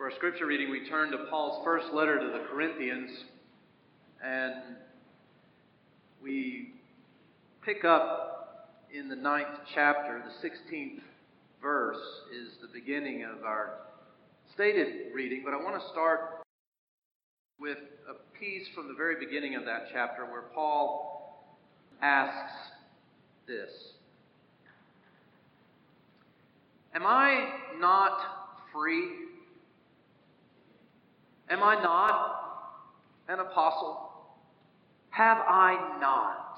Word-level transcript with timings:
For 0.00 0.06
our 0.06 0.16
scripture 0.16 0.46
reading, 0.46 0.70
we 0.70 0.88
turn 0.88 1.10
to 1.10 1.26
Paul's 1.28 1.62
first 1.62 1.92
letter 1.92 2.18
to 2.18 2.26
the 2.28 2.46
Corinthians, 2.50 3.10
and 4.24 4.54
we 6.22 6.72
pick 7.62 7.84
up 7.84 8.70
in 8.90 9.10
the 9.10 9.14
ninth 9.14 9.58
chapter. 9.74 10.22
The 10.24 10.48
16th 10.48 11.02
verse 11.60 12.00
is 12.34 12.48
the 12.62 12.68
beginning 12.72 13.24
of 13.24 13.44
our 13.44 13.74
stated 14.54 15.12
reading, 15.14 15.42
but 15.44 15.52
I 15.52 15.58
want 15.58 15.78
to 15.78 15.88
start 15.90 16.46
with 17.58 17.76
a 18.08 18.38
piece 18.38 18.68
from 18.74 18.88
the 18.88 18.94
very 18.94 19.22
beginning 19.22 19.54
of 19.54 19.66
that 19.66 19.88
chapter 19.92 20.24
where 20.24 20.44
Paul 20.54 21.58
asks 22.00 22.54
this 23.46 23.68
Am 26.94 27.02
I 27.04 27.50
not 27.78 28.18
free? 28.72 29.29
Am 31.50 31.62
I 31.62 31.74
not 31.82 32.36
an 33.28 33.40
apostle? 33.40 34.12
Have 35.10 35.38
I 35.38 35.98
not 36.00 36.56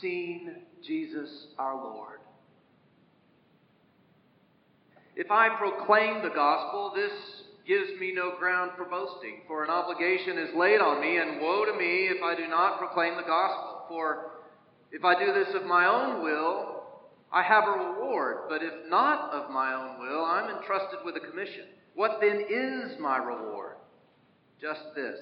seen 0.00 0.56
Jesus 0.84 1.46
our 1.58 1.76
Lord? 1.76 2.18
If 5.14 5.30
I 5.30 5.48
proclaim 5.56 6.22
the 6.22 6.34
gospel, 6.34 6.92
this 6.94 7.12
gives 7.66 7.98
me 7.98 8.12
no 8.14 8.36
ground 8.38 8.72
for 8.76 8.84
boasting, 8.84 9.40
for 9.46 9.64
an 9.64 9.70
obligation 9.70 10.36
is 10.38 10.54
laid 10.54 10.80
on 10.80 11.00
me, 11.00 11.16
and 11.18 11.40
woe 11.40 11.64
to 11.64 11.72
me 11.78 12.08
if 12.08 12.22
I 12.22 12.34
do 12.36 12.48
not 12.48 12.78
proclaim 12.78 13.16
the 13.16 13.22
gospel. 13.22 13.86
For 13.88 14.32
if 14.92 15.04
I 15.04 15.18
do 15.18 15.32
this 15.32 15.54
of 15.54 15.64
my 15.64 15.86
own 15.86 16.22
will, 16.22 16.82
I 17.32 17.42
have 17.42 17.64
a 17.66 17.70
reward, 17.70 18.48
but 18.48 18.62
if 18.62 18.72
not 18.88 19.32
of 19.32 19.50
my 19.50 19.72
own 19.74 20.00
will, 20.00 20.24
I'm 20.24 20.54
entrusted 20.56 21.00
with 21.04 21.16
a 21.16 21.30
commission. 21.30 21.66
What 21.96 22.20
then 22.20 22.44
is 22.48 23.00
my 23.00 23.16
reward? 23.16 23.76
Just 24.60 24.94
this 24.94 25.18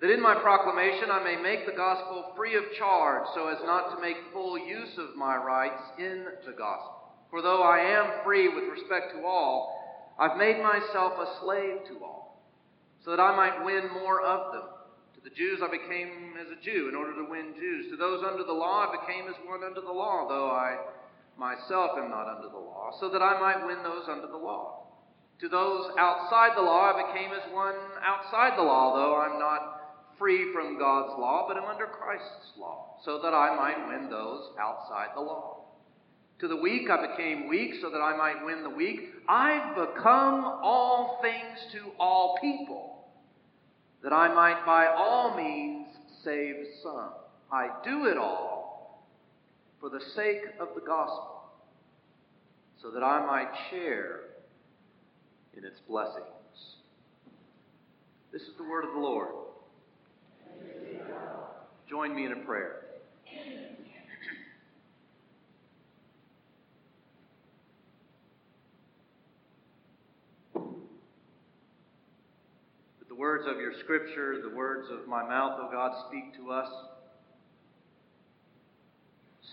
that 0.00 0.10
in 0.10 0.20
my 0.20 0.34
proclamation 0.34 1.10
I 1.10 1.24
may 1.24 1.40
make 1.40 1.64
the 1.64 1.72
gospel 1.72 2.32
free 2.36 2.54
of 2.54 2.64
charge, 2.78 3.24
so 3.34 3.48
as 3.48 3.56
not 3.64 3.94
to 3.94 4.00
make 4.00 4.16
full 4.32 4.58
use 4.58 4.92
of 4.98 5.16
my 5.16 5.36
rights 5.36 5.80
in 5.98 6.26
the 6.44 6.52
gospel. 6.52 7.16
For 7.30 7.40
though 7.40 7.62
I 7.62 7.78
am 7.78 8.22
free 8.22 8.48
with 8.48 8.64
respect 8.68 9.12
to 9.14 9.24
all, 9.24 9.72
I've 10.18 10.36
made 10.36 10.60
myself 10.62 11.14
a 11.18 11.40
slave 11.40 11.78
to 11.88 12.04
all, 12.04 12.42
so 13.04 13.10
that 13.10 13.20
I 13.20 13.34
might 13.34 13.64
win 13.64 13.88
more 13.92 14.20
of 14.20 14.52
them. 14.52 14.68
To 15.14 15.20
the 15.24 15.34
Jews 15.34 15.60
I 15.64 15.70
became 15.70 16.34
as 16.40 16.52
a 16.52 16.62
Jew 16.62 16.88
in 16.90 16.94
order 16.94 17.14
to 17.14 17.30
win 17.30 17.54
Jews. 17.58 17.90
To 17.90 17.96
those 17.96 18.22
under 18.22 18.44
the 18.44 18.52
law 18.52 18.88
I 18.88 19.00
became 19.00 19.28
as 19.28 19.36
one 19.46 19.64
under 19.64 19.80
the 19.80 19.92
law, 19.92 20.28
though 20.28 20.50
I 20.50 20.76
myself 21.38 21.92
am 21.96 22.10
not 22.10 22.28
under 22.28 22.48
the 22.48 22.60
law, 22.60 22.92
so 23.00 23.08
that 23.08 23.22
I 23.22 23.40
might 23.40 23.66
win 23.66 23.82
those 23.82 24.08
under 24.08 24.26
the 24.26 24.36
law. 24.36 24.85
To 25.40 25.48
those 25.48 25.90
outside 25.98 26.56
the 26.56 26.62
law, 26.62 26.92
I 26.94 27.12
became 27.12 27.30
as 27.32 27.52
one 27.52 27.74
outside 28.02 28.58
the 28.58 28.62
law, 28.62 28.96
though 28.96 29.16
I'm 29.16 29.38
not 29.38 29.76
free 30.18 30.50
from 30.52 30.78
God's 30.78 31.18
law, 31.18 31.44
but 31.46 31.58
am 31.58 31.64
under 31.64 31.86
Christ's 31.86 32.52
law, 32.58 32.96
so 33.04 33.20
that 33.22 33.34
I 33.34 33.54
might 33.54 33.86
win 33.86 34.08
those 34.08 34.48
outside 34.58 35.08
the 35.14 35.20
law. 35.20 35.64
To 36.40 36.48
the 36.48 36.56
weak, 36.56 36.88
I 36.90 37.06
became 37.08 37.48
weak, 37.48 37.74
so 37.82 37.90
that 37.90 37.98
I 37.98 38.16
might 38.16 38.44
win 38.44 38.62
the 38.62 38.70
weak. 38.70 39.00
I've 39.28 39.74
become 39.74 40.44
all 40.62 41.18
things 41.20 41.72
to 41.72 41.90
all 42.00 42.38
people, 42.40 43.04
that 44.02 44.12
I 44.14 44.32
might 44.34 44.64
by 44.64 44.86
all 44.86 45.36
means 45.36 45.88
save 46.24 46.56
some. 46.82 47.10
I 47.52 47.68
do 47.84 48.06
it 48.06 48.16
all 48.16 49.06
for 49.80 49.90
the 49.90 50.00
sake 50.14 50.42
of 50.60 50.68
the 50.74 50.80
gospel, 50.80 51.42
so 52.80 52.90
that 52.90 53.02
I 53.02 53.24
might 53.26 53.50
share 53.70 54.20
in 55.56 55.64
its 55.64 55.80
blessings. 55.88 56.24
This 58.32 58.42
is 58.42 58.56
the 58.58 58.64
word 58.64 58.84
of 58.84 58.92
the 58.92 59.00
Lord. 59.00 59.30
Join 61.88 62.14
me 62.14 62.26
in 62.26 62.32
a 62.32 62.36
prayer. 62.36 62.82
That 72.98 73.08
the 73.08 73.14
words 73.14 73.46
of 73.46 73.58
your 73.58 73.72
scripture, 73.80 74.42
the 74.42 74.54
words 74.54 74.88
of 74.90 75.08
my 75.08 75.22
mouth, 75.22 75.58
O 75.62 75.70
God, 75.70 75.92
speak 76.08 76.36
to 76.36 76.50
us. 76.50 76.68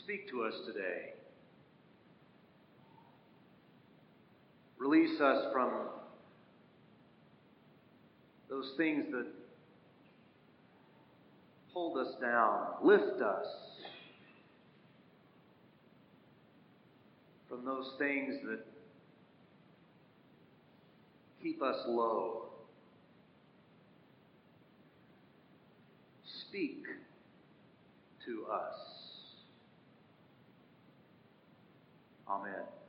Speak 0.03 0.29
to 0.31 0.43
us 0.43 0.55
today. 0.65 1.13
Release 4.83 5.21
us 5.21 5.45
from 5.53 5.71
those 8.49 8.73
things 8.75 9.05
that 9.11 9.27
hold 11.71 11.97
us 11.97 12.13
down. 12.19 12.65
Lift 12.83 13.21
us 13.21 13.45
from 17.47 17.63
those 17.63 17.93
things 17.97 18.35
that 18.43 18.59
keep 21.41 21.61
us 21.61 21.77
low. 21.87 22.47
Speak 26.49 26.83
to 28.25 28.45
us. 28.51 28.75
Amen. 32.27 32.82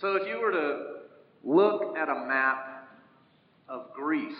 So, 0.00 0.14
if 0.14 0.28
you 0.28 0.40
were 0.40 0.52
to 0.52 0.86
look 1.42 1.96
at 1.96 2.08
a 2.08 2.24
map 2.26 2.88
of 3.68 3.92
Greece, 3.92 4.32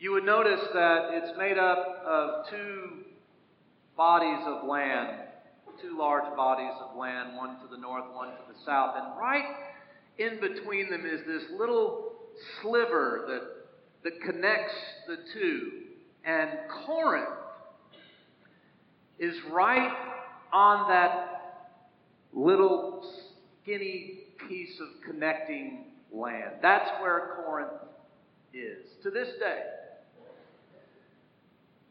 you 0.00 0.10
would 0.10 0.24
notice 0.24 0.60
that 0.74 1.10
it's 1.12 1.38
made 1.38 1.56
up 1.56 2.02
of 2.04 2.50
two 2.50 3.04
bodies 3.96 4.40
of 4.46 4.66
land, 4.66 5.10
two 5.80 5.96
large 5.96 6.24
bodies 6.34 6.72
of 6.80 6.96
land, 6.96 7.36
one 7.36 7.60
to 7.60 7.68
the 7.70 7.76
north, 7.76 8.04
one 8.12 8.30
to 8.30 8.52
the 8.52 8.58
south. 8.66 8.96
And 8.96 9.16
right 9.16 9.44
in 10.18 10.40
between 10.40 10.90
them 10.90 11.06
is 11.06 11.20
this 11.24 11.44
little 11.56 12.12
sliver 12.60 13.26
that, 13.28 14.10
that 14.10 14.20
connects 14.22 14.74
the 15.06 15.18
two. 15.32 15.70
And 16.24 16.50
Corinth 16.84 17.28
is 19.20 19.36
right 19.52 19.92
on 20.52 20.88
that 20.88 21.39
little 22.32 23.08
skinny 23.62 24.20
piece 24.48 24.78
of 24.80 24.88
connecting 25.06 25.84
land. 26.12 26.56
That's 26.62 26.88
where 27.00 27.36
Corinth 27.36 27.70
is 28.52 28.86
to 29.02 29.10
this 29.10 29.28
day. 29.38 29.62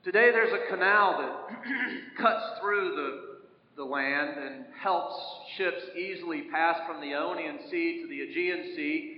Today 0.03 0.31
there's 0.31 0.53
a 0.53 0.73
canal 0.73 1.17
that 1.19 2.17
cuts 2.21 2.59
through 2.61 2.95
the, 2.95 3.83
the 3.83 3.83
land 3.83 4.37
and 4.37 4.65
helps 4.81 5.15
ships 5.57 5.81
easily 5.97 6.43
pass 6.51 6.77
from 6.87 7.01
the 7.01 7.13
Ionian 7.13 7.59
Sea 7.69 8.01
to 8.01 8.07
the 8.07 8.21
Aegean 8.21 8.75
Sea. 8.75 9.15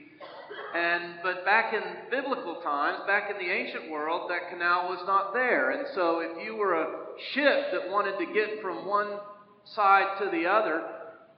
And 0.75 1.15
but 1.23 1.45
back 1.45 1.73
in 1.73 1.81
biblical 2.09 2.55
times, 2.61 2.99
back 3.05 3.29
in 3.29 3.37
the 3.37 3.51
ancient 3.51 3.91
world, 3.91 4.29
that 4.29 4.49
canal 4.49 4.89
was 4.89 5.03
not 5.05 5.33
there. 5.33 5.71
And 5.71 5.87
so 5.93 6.19
if 6.19 6.45
you 6.45 6.55
were 6.55 6.73
a 6.73 6.87
ship 7.33 7.71
that 7.73 7.89
wanted 7.89 8.17
to 8.17 8.33
get 8.33 8.61
from 8.61 8.85
one 8.85 9.19
side 9.65 10.17
to 10.19 10.29
the 10.31 10.47
other, 10.47 10.83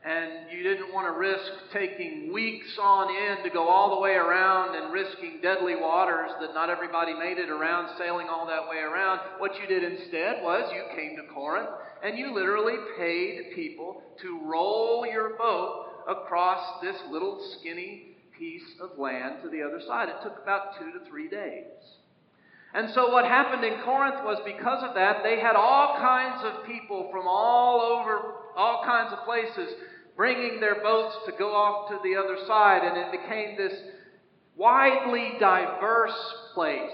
and 0.05 0.51
you 0.51 0.63
didn't 0.63 0.93
want 0.93 1.07
to 1.07 1.17
risk 1.17 1.49
taking 1.71 2.33
weeks 2.33 2.77
on 2.81 3.15
end 3.15 3.39
to 3.43 3.49
go 3.49 3.69
all 3.69 3.95
the 3.95 4.01
way 4.01 4.11
around 4.11 4.75
and 4.75 4.91
risking 4.91 5.39
deadly 5.41 5.75
waters 5.75 6.29
that 6.41 6.53
not 6.53 6.69
everybody 6.69 7.13
made 7.13 7.37
it 7.37 7.49
around, 7.49 7.89
sailing 7.97 8.27
all 8.27 8.45
that 8.45 8.67
way 8.69 8.79
around, 8.79 9.21
what 9.37 9.51
you 9.59 9.67
did 9.67 9.81
instead 9.81 10.43
was 10.43 10.69
you 10.73 10.83
came 10.95 11.15
to 11.15 11.33
Corinth 11.33 11.69
and 12.03 12.17
you 12.17 12.33
literally 12.33 12.75
paid 12.97 13.55
people 13.55 14.01
to 14.21 14.41
roll 14.43 15.05
your 15.09 15.37
boat 15.37 15.85
across 16.09 16.81
this 16.81 16.97
little 17.09 17.39
skinny 17.57 18.17
piece 18.37 18.75
of 18.81 18.99
land 18.99 19.35
to 19.41 19.49
the 19.49 19.61
other 19.61 19.79
side. 19.87 20.09
It 20.09 20.21
took 20.21 20.37
about 20.43 20.77
two 20.77 20.91
to 20.99 21.09
three 21.09 21.29
days. 21.29 21.63
And 22.75 22.89
so, 22.95 23.11
what 23.11 23.25
happened 23.25 23.63
in 23.63 23.79
Corinth 23.85 24.25
was 24.25 24.41
because 24.43 24.83
of 24.83 24.95
that, 24.95 25.21
they 25.23 25.39
had 25.39 25.55
all 25.55 25.95
kinds 25.99 26.43
of 26.43 26.65
people 26.65 27.07
from 27.11 27.27
all 27.27 27.79
over, 27.79 28.33
all 28.57 28.83
kinds 28.83 29.13
of 29.13 29.23
places 29.25 29.75
bringing 30.15 30.59
their 30.59 30.81
boats 30.81 31.15
to 31.25 31.31
go 31.37 31.53
off 31.53 31.89
to 31.89 31.99
the 32.03 32.15
other 32.15 32.37
side, 32.47 32.83
and 32.83 32.97
it 32.97 33.11
became 33.11 33.57
this 33.57 33.79
widely 34.55 35.33
diverse 35.39 36.35
place. 36.53 36.91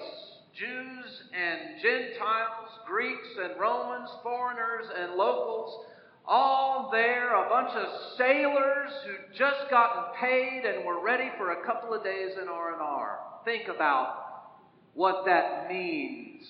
Jews 0.53 1.21
and 1.33 1.81
Gentiles, 1.81 2.69
Greeks 2.85 3.27
and 3.41 3.59
Romans, 3.59 4.09
foreigners 4.23 4.85
and 4.97 5.15
locals, 5.15 5.85
all 6.25 6.89
there, 6.91 7.33
a 7.33 7.49
bunch 7.49 7.71
of 7.75 7.87
sailors 8.17 8.91
who'd 9.05 9.37
just 9.37 9.69
gotten 9.69 10.03
paid 10.19 10.63
and 10.65 10.85
were 10.85 11.03
ready 11.03 11.29
for 11.37 11.51
a 11.51 11.65
couple 11.65 11.93
of 11.93 12.03
days 12.03 12.31
in 12.41 12.47
R&R. 12.47 13.19
Think 13.45 13.67
about 13.67 14.59
what 14.93 15.25
that 15.25 15.69
means. 15.69 16.43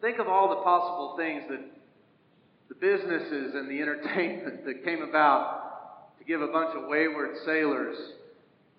Think 0.00 0.18
of 0.18 0.28
all 0.28 0.50
the 0.50 0.62
possible 0.62 1.14
things 1.16 1.44
that 1.48 1.60
the 2.72 2.86
businesses 2.86 3.54
and 3.54 3.68
the 3.70 3.80
entertainment 3.82 4.64
that 4.64 4.84
came 4.84 5.02
about 5.02 6.18
to 6.18 6.24
give 6.24 6.40
a 6.40 6.46
bunch 6.46 6.74
of 6.76 6.88
wayward 6.88 7.36
sailors 7.44 7.96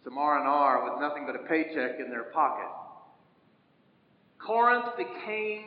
some 0.04 0.18
R&R 0.18 0.84
with 0.84 1.02
nothing 1.02 1.26
but 1.26 1.36
a 1.36 1.48
paycheck 1.48 2.00
in 2.00 2.10
their 2.10 2.24
pocket. 2.24 2.70
Corinth 4.40 4.98
became 4.98 5.66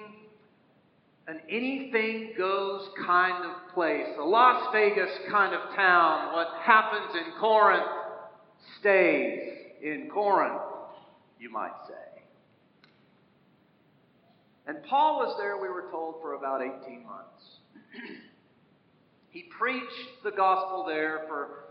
an 1.28 1.40
anything 1.48 2.32
goes 2.36 2.88
kind 3.06 3.44
of 3.44 3.74
place, 3.74 4.06
a 4.18 4.24
Las 4.24 4.68
Vegas 4.72 5.10
kind 5.30 5.54
of 5.54 5.74
town. 5.74 6.32
What 6.32 6.48
happens 6.62 7.14
in 7.14 7.32
Corinth 7.40 7.86
stays 8.80 9.40
in 9.82 10.08
Corinth, 10.12 10.62
you 11.40 11.50
might 11.50 11.74
say. 11.88 12.22
And 14.66 14.82
Paul 14.84 15.18
was 15.18 15.36
there, 15.38 15.56
we 15.56 15.68
were 15.68 15.86
told, 15.90 16.16
for 16.20 16.34
about 16.34 16.60
18 16.60 17.06
months. 17.06 17.55
he 19.30 19.44
preached 19.58 20.24
the 20.24 20.30
gospel 20.30 20.84
there 20.86 21.22
for 21.28 21.66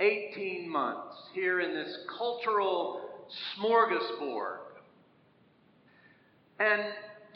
18 0.00 0.68
months, 0.68 1.16
here 1.34 1.60
in 1.60 1.74
this 1.74 1.96
cultural 2.18 3.00
smorgasbord. 3.56 4.58
And 6.58 6.82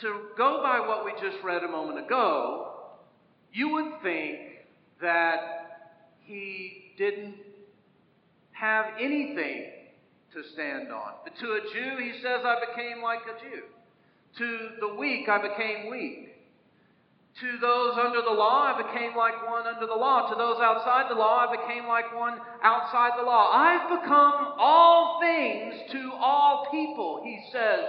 to 0.01 0.21
go 0.37 0.61
by 0.63 0.81
what 0.81 1.05
we 1.05 1.13
just 1.13 1.43
read 1.43 1.63
a 1.63 1.69
moment 1.69 2.05
ago, 2.05 2.73
you 3.53 3.71
would 3.71 4.03
think 4.03 4.39
that 5.01 5.41
he 6.23 6.93
didn't 6.99 7.35
have 8.53 8.87
anything 9.01 9.71
to 10.33 10.43
stand 10.53 10.93
on. 10.93 11.13
But 11.25 11.35
to 11.39 11.47
a 11.53 11.61
Jew, 11.73 12.03
he 12.03 12.13
says, 12.23 12.41
I 12.45 12.57
became 12.71 13.03
like 13.03 13.21
a 13.21 13.41
Jew. 13.41 13.63
To 14.39 14.69
the 14.81 14.95
weak, 14.97 15.29
I 15.29 15.41
became 15.41 15.91
weak. 15.91 16.36
To 17.41 17.59
those 17.61 17.99
under 18.01 18.23
the 18.23 18.33
law, 18.33 18.73
I 18.73 18.81
became 18.81 19.15
like 19.15 19.47
one 19.47 19.67
under 19.67 19.87
the 19.87 19.95
law. 19.95 20.27
To 20.31 20.35
those 20.37 20.57
outside 20.57 21.11
the 21.11 21.19
law, 21.21 21.45
I 21.47 21.55
became 21.55 21.87
like 21.87 22.15
one 22.17 22.39
outside 22.63 23.13
the 23.19 23.25
law. 23.25 23.53
I've 23.53 24.01
become 24.01 24.55
all 24.59 25.21
things 25.21 25.75
to 25.93 26.13
all 26.15 26.69
people, 26.71 27.21
he 27.23 27.39
says 27.53 27.85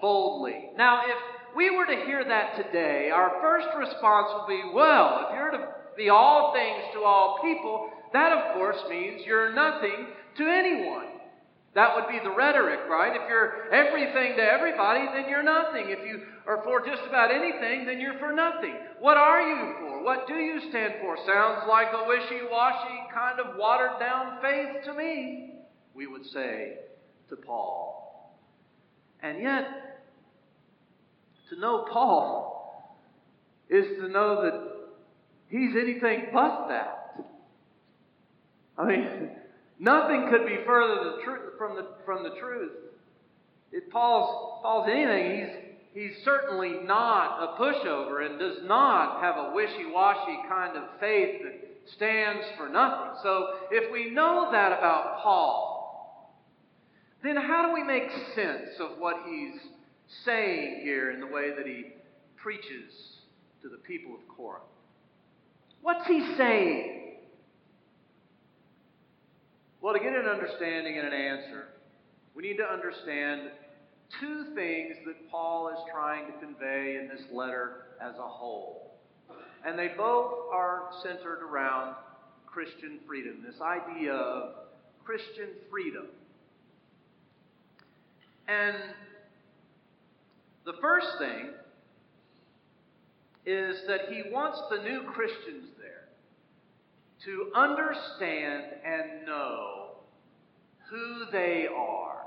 boldly. 0.00 0.70
Now, 0.78 1.02
if 1.04 1.18
we 1.54 1.68
were 1.68 1.84
to 1.84 2.04
hear 2.06 2.24
that 2.24 2.56
today, 2.56 3.10
our 3.10 3.32
first 3.42 3.68
response 3.76 4.32
would 4.34 4.48
be, 4.48 4.62
well, 4.72 5.26
if 5.28 5.34
you're 5.34 5.50
to 5.50 5.68
be 5.94 6.08
all 6.08 6.54
things 6.54 6.84
to 6.94 7.00
all 7.00 7.40
people, 7.42 7.90
that 8.14 8.32
of 8.32 8.54
course 8.54 8.78
means 8.88 9.20
you're 9.26 9.52
nothing 9.52 10.06
to 10.38 10.46
anyone. 10.46 11.17
That 11.74 11.94
would 11.94 12.08
be 12.08 12.18
the 12.22 12.34
rhetoric, 12.34 12.80
right? 12.88 13.14
If 13.14 13.28
you're 13.28 13.72
everything 13.72 14.36
to 14.36 14.42
everybody, 14.42 15.06
then 15.14 15.28
you're 15.28 15.42
nothing. 15.42 15.90
If 15.90 16.00
you 16.06 16.22
are 16.46 16.62
for 16.64 16.84
just 16.84 17.02
about 17.06 17.30
anything, 17.30 17.84
then 17.84 18.00
you're 18.00 18.18
for 18.18 18.32
nothing. 18.32 18.74
What 19.00 19.16
are 19.16 19.42
you 19.42 19.74
for? 19.78 20.02
What 20.02 20.26
do 20.26 20.34
you 20.34 20.60
stand 20.70 20.94
for? 21.00 21.16
Sounds 21.26 21.62
like 21.68 21.88
a 21.92 22.08
wishy 22.08 22.40
washy, 22.50 22.98
kind 23.14 23.38
of 23.38 23.56
watered 23.56 24.00
down 24.00 24.38
faith 24.40 24.84
to 24.86 24.94
me, 24.94 25.54
we 25.94 26.06
would 26.06 26.24
say 26.26 26.78
to 27.28 27.36
Paul. 27.36 28.34
And 29.22 29.42
yet, 29.42 29.66
to 31.50 31.60
know 31.60 31.86
Paul 31.92 32.98
is 33.68 33.84
to 34.00 34.08
know 34.08 34.42
that 34.42 34.54
he's 35.48 35.76
anything 35.76 36.28
but 36.32 36.68
that. 36.68 37.24
I 38.78 38.86
mean, 38.86 39.30
nothing 39.78 40.28
could 40.30 40.46
be 40.46 40.58
further 40.66 41.16
the 41.16 41.22
tr- 41.24 41.56
from, 41.56 41.76
the, 41.76 41.86
from 42.04 42.22
the 42.22 42.38
truth. 42.40 42.72
If 43.72 43.90
Paul's, 43.90 44.60
Paul's 44.62 44.88
anything, 44.90 45.68
he's, 45.94 46.12
he's 46.14 46.24
certainly 46.24 46.76
not 46.84 47.42
a 47.42 47.60
pushover 47.60 48.24
and 48.24 48.38
does 48.38 48.58
not 48.64 49.20
have 49.20 49.36
a 49.36 49.52
wishy 49.54 49.86
washy 49.92 50.38
kind 50.48 50.76
of 50.76 50.84
faith 51.00 51.42
that 51.42 51.68
stands 51.96 52.44
for 52.56 52.68
nothing. 52.68 53.20
So 53.22 53.54
if 53.70 53.92
we 53.92 54.10
know 54.10 54.48
that 54.52 54.72
about 54.72 55.20
Paul, 55.22 55.78
then 57.22 57.36
how 57.36 57.66
do 57.66 57.74
we 57.74 57.82
make 57.82 58.10
sense 58.34 58.78
of 58.80 58.98
what 58.98 59.16
he's 59.26 59.60
saying 60.24 60.80
here 60.82 61.10
in 61.10 61.20
the 61.20 61.26
way 61.26 61.50
that 61.56 61.66
he 61.66 61.92
preaches 62.36 62.92
to 63.62 63.68
the 63.68 63.78
people 63.78 64.14
of 64.14 64.20
Corinth? 64.36 64.64
What's 65.82 66.06
he 66.06 66.34
saying? 66.36 66.97
Well, 69.88 69.96
to 69.96 70.04
get 70.04 70.14
an 70.14 70.26
understanding 70.26 70.98
and 70.98 71.06
an 71.06 71.14
answer, 71.14 71.68
we 72.34 72.42
need 72.42 72.58
to 72.58 72.62
understand 72.62 73.48
two 74.20 74.54
things 74.54 74.96
that 75.06 75.30
Paul 75.30 75.70
is 75.70 75.78
trying 75.90 76.26
to 76.26 76.32
convey 76.38 76.98
in 77.00 77.08
this 77.08 77.24
letter 77.32 77.86
as 77.98 78.14
a 78.18 78.28
whole. 78.28 78.92
And 79.64 79.78
they 79.78 79.88
both 79.96 80.34
are 80.52 80.90
centered 81.02 81.42
around 81.42 81.94
Christian 82.44 82.98
freedom, 83.06 83.42
this 83.42 83.62
idea 83.62 84.12
of 84.12 84.56
Christian 85.06 85.48
freedom. 85.70 86.08
And 88.46 88.76
the 90.66 90.74
first 90.82 91.06
thing 91.18 91.52
is 93.46 93.74
that 93.86 94.12
he 94.12 94.30
wants 94.30 94.60
the 94.68 94.82
new 94.82 95.04
Christians 95.04 95.70
there 95.78 96.08
to 97.24 97.50
understand 97.56 98.64
and 98.84 99.26
know 99.26 99.77
who 100.90 101.30
they 101.32 101.66
are. 101.74 102.26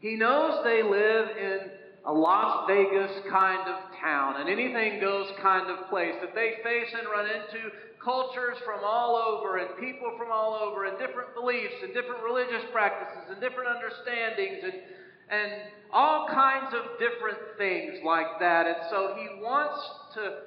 He 0.00 0.16
knows 0.16 0.64
they 0.64 0.82
live 0.82 1.28
in 1.36 1.58
a 2.04 2.12
Las 2.12 2.64
Vegas 2.66 3.12
kind 3.30 3.68
of 3.68 3.94
town, 4.00 4.40
an 4.40 4.48
anything 4.48 5.00
goes 5.00 5.30
kind 5.40 5.70
of 5.70 5.88
place, 5.88 6.14
that 6.20 6.34
they 6.34 6.54
face 6.64 6.92
and 6.98 7.06
run 7.08 7.26
into 7.26 7.70
cultures 8.02 8.58
from 8.64 8.80
all 8.84 9.14
over 9.14 9.58
and 9.58 9.78
people 9.78 10.12
from 10.18 10.32
all 10.32 10.54
over 10.54 10.86
and 10.86 10.98
different 10.98 11.32
beliefs 11.34 11.74
and 11.82 11.94
different 11.94 12.22
religious 12.24 12.64
practices 12.72 13.30
and 13.30 13.40
different 13.40 13.68
understandings 13.70 14.58
and, 14.64 14.74
and 15.30 15.52
all 15.92 16.26
kinds 16.26 16.74
of 16.74 16.98
different 16.98 17.38
things 17.56 17.98
like 18.04 18.40
that. 18.40 18.66
And 18.66 18.76
so 18.90 19.14
he 19.16 19.40
wants 19.40 19.80
to 20.14 20.38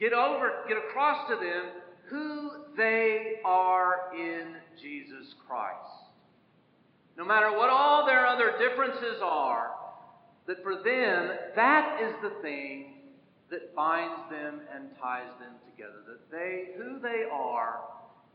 get 0.00 0.12
over, 0.12 0.50
get 0.66 0.78
across 0.78 1.28
to 1.30 1.36
them 1.36 1.64
who 2.10 2.50
they 2.76 3.36
are 3.44 4.10
in 4.18 4.56
Jesus 4.80 5.34
Christ. 5.46 6.10
No 7.16 7.24
matter 7.24 7.56
what 7.56 7.70
all 7.70 8.06
their 8.06 8.26
other 8.26 8.52
differences 8.58 9.20
are, 9.22 9.70
that 10.46 10.62
for 10.62 10.76
them, 10.76 11.30
that 11.54 12.00
is 12.02 12.14
the 12.22 12.42
thing 12.42 12.94
that 13.50 13.74
binds 13.74 14.20
them 14.30 14.60
and 14.74 14.90
ties 15.00 15.30
them 15.38 15.54
together. 15.70 16.02
That 16.06 16.30
they, 16.30 16.74
who 16.76 16.98
they 16.98 17.24
are 17.32 17.80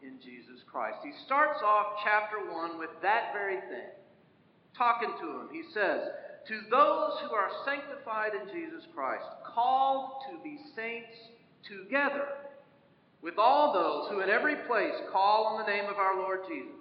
in 0.01 0.15
Jesus 0.23 0.63
Christ. 0.71 0.97
He 1.03 1.11
starts 1.25 1.59
off 1.63 1.99
chapter 2.03 2.37
1 2.51 2.79
with 2.79 2.89
that 3.01 3.33
very 3.33 3.59
thing. 3.67 3.91
Talking 4.77 5.11
to 5.19 5.27
them, 5.27 5.49
he 5.51 5.63
says, 5.73 6.07
To 6.47 6.61
those 6.71 7.19
who 7.19 7.35
are 7.35 7.51
sanctified 7.65 8.31
in 8.33 8.47
Jesus 8.47 8.87
Christ, 8.95 9.25
called 9.53 10.23
to 10.31 10.41
be 10.43 10.57
saints 10.75 11.17
together 11.67 12.27
with 13.21 13.37
all 13.37 13.73
those 13.73 14.09
who 14.09 14.21
in 14.21 14.29
every 14.29 14.55
place 14.67 14.93
call 15.11 15.47
on 15.47 15.65
the 15.65 15.71
name 15.71 15.85
of 15.85 15.97
our 15.97 16.17
Lord 16.17 16.41
Jesus. 16.47 16.71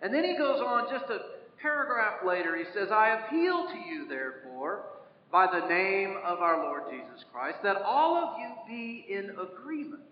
And 0.00 0.12
then 0.12 0.24
he 0.24 0.36
goes 0.36 0.60
on 0.60 0.88
just 0.90 1.10
a 1.10 1.20
paragraph 1.60 2.24
later. 2.26 2.56
He 2.56 2.64
says, 2.74 2.88
I 2.90 3.20
appeal 3.20 3.68
to 3.68 3.78
you, 3.88 4.08
therefore, 4.08 4.86
by 5.30 5.46
the 5.46 5.66
name 5.68 6.16
of 6.24 6.40
our 6.40 6.64
Lord 6.64 6.82
Jesus 6.90 7.24
Christ, 7.32 7.58
that 7.62 7.76
all 7.76 8.16
of 8.16 8.38
you 8.38 8.50
be 8.68 9.06
in 9.08 9.30
agreement, 9.30 10.02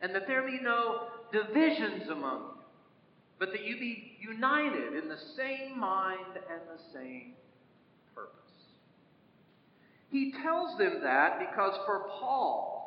and 0.00 0.14
that 0.14 0.26
there 0.28 0.46
be 0.46 0.60
no 0.62 1.08
divisions 1.32 2.08
among 2.08 2.40
you, 2.40 2.62
but 3.38 3.50
that 3.50 3.64
you 3.64 3.78
be 3.78 4.16
united 4.20 4.94
in 4.94 5.08
the 5.08 5.18
same 5.36 5.78
mind 5.78 6.36
and 6.50 6.60
the 6.72 6.82
same 6.94 7.32
purpose. 8.14 8.32
He 10.10 10.32
tells 10.42 10.78
them 10.78 11.00
that 11.02 11.40
because 11.40 11.78
for 11.84 12.06
Paul, 12.20 12.78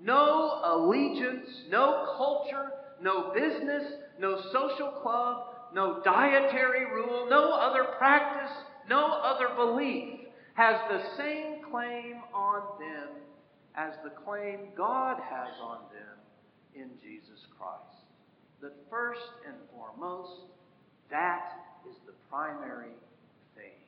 no 0.00 0.39
allegiance, 0.70 1.48
no 1.70 2.14
culture, 2.16 2.70
no 3.02 3.32
business, 3.32 3.84
no 4.18 4.40
social 4.52 4.92
club, 5.02 5.46
no 5.74 6.00
dietary 6.04 6.86
rule, 6.86 7.26
no 7.28 7.52
other 7.52 7.84
practice, 7.98 8.56
no 8.88 9.06
other 9.06 9.54
belief 9.56 10.20
has 10.54 10.76
the 10.90 11.02
same 11.16 11.62
claim 11.70 12.16
on 12.34 12.62
them 12.78 13.08
as 13.76 13.94
the 14.04 14.10
claim 14.24 14.68
God 14.76 15.16
has 15.18 15.48
on 15.62 15.78
them 15.92 16.18
in 16.74 16.90
Jesus 17.00 17.40
Christ. 17.58 18.04
That 18.60 18.72
first 18.90 19.20
and 19.46 19.56
foremost, 19.72 20.50
that 21.10 21.52
is 21.88 21.96
the 22.06 22.12
primary 22.28 22.92
thing. 23.54 23.78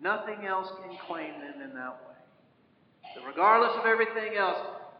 Nothing 0.00 0.46
else 0.46 0.68
can 0.82 0.96
claim 1.06 1.32
them 1.40 1.60
in 1.62 1.74
that 1.74 1.98
way. 2.06 3.14
So 3.14 3.24
regardless 3.26 3.76
of 3.78 3.84
everything 3.84 4.36
else, 4.38 4.58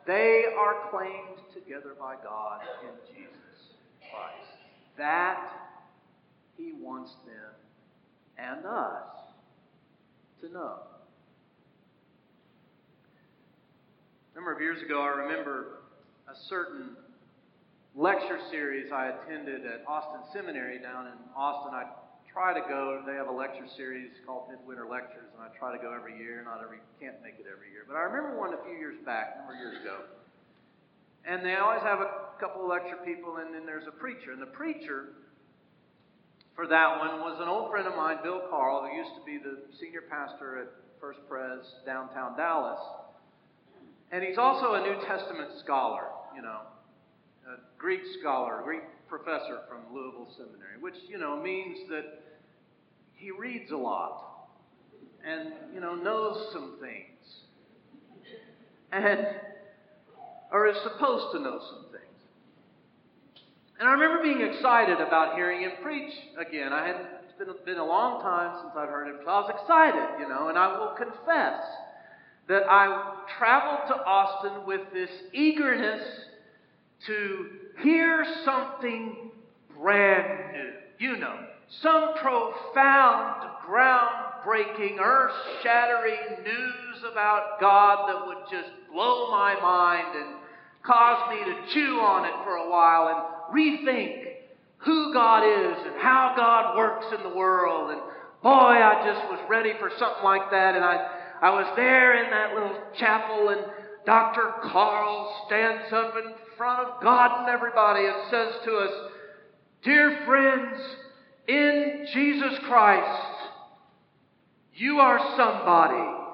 they 0.08 0.44
are 0.58 0.88
claimed 0.90 1.38
together 1.52 1.94
by 2.00 2.14
God 2.24 2.62
in 2.82 3.14
Jesus 3.14 3.76
Christ. 4.10 4.56
That 4.96 5.50
He 6.56 6.72
wants 6.72 7.12
them 7.26 7.52
and 8.38 8.64
us 8.64 9.04
to 10.40 10.48
know. 10.50 10.78
A 14.32 14.34
number 14.34 14.50
of 14.50 14.62
years 14.62 14.82
ago, 14.82 15.02
I 15.02 15.08
remember 15.08 15.80
a 16.26 16.34
certain 16.48 16.96
lecture 17.94 18.38
series 18.50 18.90
I 18.90 19.10
attended 19.10 19.66
at 19.66 19.84
Austin 19.86 20.20
Seminary 20.32 20.78
down 20.78 21.06
in 21.08 21.12
Austin. 21.36 21.74
I 21.74 21.84
try 22.32 22.54
to 22.54 22.62
go. 22.68 23.02
They 23.06 23.14
have 23.14 23.28
a 23.28 23.34
lecture 23.34 23.66
series 23.76 24.10
called 24.24 24.48
Midwinter 24.50 24.86
Lectures, 24.88 25.28
and 25.34 25.40
I 25.42 25.48
try 25.56 25.74
to 25.74 25.80
go 25.80 25.92
every 25.92 26.16
year. 26.18 26.42
Not 26.44 26.62
every 26.62 26.78
can't 27.00 27.20
make 27.22 27.40
it 27.40 27.46
every 27.50 27.70
year, 27.72 27.84
but 27.86 27.96
I 27.96 28.02
remember 28.04 28.38
one 28.38 28.54
a 28.54 28.60
few 28.64 28.76
years 28.76 28.96
back, 29.04 29.34
a 29.34 29.38
number 29.38 29.54
of 29.54 29.60
years 29.60 29.80
ago. 29.80 30.06
And 31.24 31.44
they 31.44 31.56
always 31.56 31.82
have 31.82 32.00
a 32.00 32.38
couple 32.40 32.62
of 32.62 32.68
lecture 32.68 32.96
people, 33.04 33.36
and 33.36 33.52
then 33.54 33.66
there's 33.66 33.86
a 33.86 33.94
preacher. 33.94 34.32
And 34.32 34.40
the 34.40 34.52
preacher 34.54 35.12
for 36.54 36.66
that 36.66 36.98
one 36.98 37.20
was 37.20 37.38
an 37.40 37.48
old 37.48 37.70
friend 37.70 37.86
of 37.86 37.94
mine, 37.94 38.18
Bill 38.22 38.42
Carl, 38.50 38.82
who 38.82 38.96
used 38.96 39.14
to 39.14 39.24
be 39.24 39.38
the 39.38 39.62
senior 39.78 40.02
pastor 40.08 40.58
at 40.58 40.68
First 41.00 41.20
Pres 41.28 41.62
downtown 41.86 42.36
Dallas. 42.36 42.80
And 44.10 44.24
he's 44.24 44.38
also 44.38 44.74
a 44.74 44.80
New 44.80 44.96
Testament 45.06 45.50
scholar, 45.62 46.04
you 46.34 46.42
know, 46.42 46.60
a 47.46 47.60
Greek 47.78 48.00
scholar, 48.18 48.60
Greek 48.64 48.82
professor 49.08 49.60
from 49.68 49.94
Louisville 49.94 50.28
Seminary, 50.36 50.78
which, 50.80 50.94
you 51.08 51.18
know, 51.18 51.40
means 51.40 51.78
that 51.88 52.04
he 53.14 53.30
reads 53.30 53.70
a 53.70 53.76
lot 53.76 54.48
and, 55.26 55.52
you 55.74 55.80
know, 55.80 55.94
knows 55.94 56.52
some 56.52 56.76
things. 56.80 57.04
And, 58.92 59.26
or 60.50 60.66
is 60.68 60.76
supposed 60.82 61.34
to 61.34 61.40
know 61.40 61.60
some 61.70 61.84
things. 61.92 62.08
And 63.78 63.88
I 63.88 63.92
remember 63.92 64.22
being 64.22 64.40
excited 64.40 65.00
about 65.00 65.34
hearing 65.34 65.60
him 65.60 65.72
preach 65.82 66.12
again. 66.38 66.72
I 66.72 66.86
had 66.86 66.96
it's 67.24 67.38
been, 67.38 67.54
been 67.64 67.78
a 67.78 67.84
long 67.84 68.22
time 68.22 68.58
since 68.62 68.72
I've 68.76 68.88
heard 68.88 69.08
him, 69.08 69.18
so 69.24 69.30
I 69.30 69.40
was 69.40 69.52
excited, 69.60 70.20
you 70.20 70.28
know, 70.28 70.48
and 70.48 70.58
I 70.58 70.78
will 70.78 70.94
confess 70.96 71.60
that 72.48 72.62
I 72.68 73.14
traveled 73.38 73.88
to 73.88 73.94
Austin 74.04 74.66
with 74.66 74.80
this 74.92 75.10
eagerness 75.32 76.00
to 77.06 77.46
hear 77.82 78.24
something 78.44 79.30
brand 79.78 80.52
new. 80.52 80.72
You 80.98 81.16
know, 81.16 81.46
some 81.80 82.14
profound, 82.16 83.50
groundbreaking, 83.68 84.98
earth 85.00 85.32
shattering 85.62 86.42
news 86.42 87.04
about 87.10 87.60
God 87.60 88.08
that 88.08 88.26
would 88.26 88.50
just 88.50 88.70
blow 88.92 89.30
my 89.30 89.54
mind 89.60 90.16
and 90.16 90.36
cause 90.82 91.30
me 91.30 91.44
to 91.44 91.72
chew 91.72 92.00
on 92.00 92.24
it 92.24 92.44
for 92.44 92.56
a 92.56 92.70
while 92.70 93.08
and 93.08 93.56
rethink 93.56 94.24
who 94.78 95.12
God 95.12 95.44
is 95.44 95.76
and 95.86 96.00
how 96.00 96.34
God 96.36 96.76
works 96.76 97.06
in 97.16 97.22
the 97.22 97.36
world. 97.36 97.90
And 97.90 98.00
boy, 98.42 98.50
I 98.50 99.04
just 99.06 99.30
was 99.30 99.40
ready 99.48 99.72
for 99.78 99.90
something 99.98 100.24
like 100.24 100.50
that. 100.50 100.74
And 100.74 100.84
I 100.84 101.18
I 101.40 101.50
was 101.50 101.72
there 101.76 102.24
in 102.24 102.30
that 102.30 102.54
little 102.54 102.76
chapel, 102.98 103.50
and 103.50 103.60
Dr. 104.04 104.54
Carl 104.72 105.44
stands 105.46 105.92
up 105.92 106.14
in 106.16 106.34
front 106.58 106.86
of 106.86 107.02
God 107.02 107.40
and 107.40 107.48
everybody 107.48 108.04
and 108.04 108.16
says 108.30 108.52
to 108.64 108.76
us, 108.76 108.90
Dear 109.84 110.24
friends, 110.26 110.78
in 111.46 112.06
Jesus 112.12 112.58
Christ, 112.66 113.32
you 114.74 114.98
are 114.98 115.18
somebody. 115.36 116.04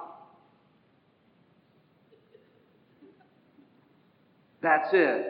That's 4.62 4.88
it. 4.92 5.26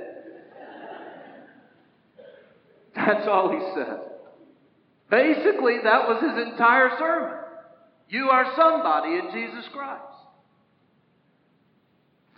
That's 2.97 3.27
all 3.27 3.51
he 3.51 3.59
said. 3.75 3.99
Basically, 5.11 5.79
that 5.83 6.09
was 6.09 6.23
his 6.23 6.47
entire 6.53 6.91
sermon. 6.99 7.39
You 8.09 8.31
are 8.31 8.53
somebody 8.57 9.17
in 9.17 9.31
Jesus 9.33 9.69
Christ. 9.73 10.03